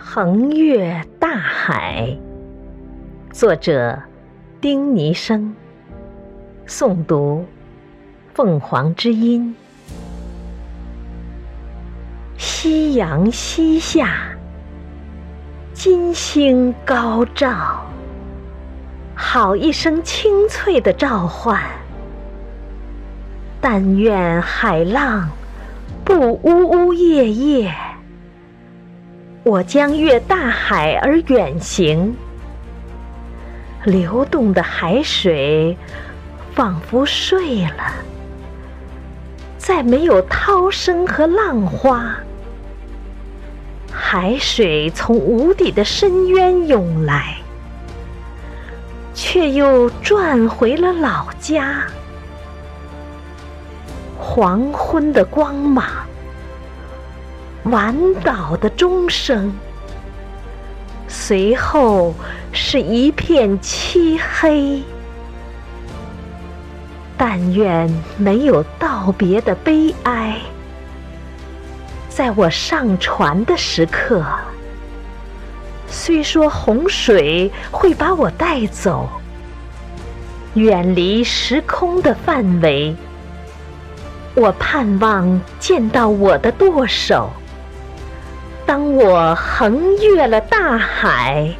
[0.00, 2.16] 横越大海，
[3.32, 4.00] 作者
[4.60, 5.52] 丁尼生，
[6.68, 7.44] 诵读
[8.32, 9.54] 凤凰之音。
[12.36, 14.14] 夕阳西下，
[15.74, 17.84] 金星高照，
[19.16, 21.60] 好一声清脆的召唤。
[23.60, 25.28] 但愿海浪
[26.04, 27.74] 不呜呜咽咽。
[29.44, 32.14] 我将越大海而远行，
[33.84, 35.76] 流动的海水
[36.54, 37.92] 仿佛睡了，
[39.56, 42.14] 再没有涛声和浪花。
[43.90, 47.36] 海水从无底的深渊涌来，
[49.14, 51.84] 却又转回了老家。
[54.18, 55.86] 黄昏的光芒。
[57.70, 59.52] 晚岛的钟声，
[61.06, 62.14] 随后
[62.50, 64.82] 是一片漆黑。
[67.16, 70.36] 但愿没有道别的悲哀，
[72.08, 74.24] 在我上船的时刻，
[75.88, 79.08] 虽说洪水会把我带走，
[80.54, 82.96] 远离时空的范围，
[84.34, 87.28] 我盼望见到我的舵手。
[88.68, 91.56] 当我横越了大海。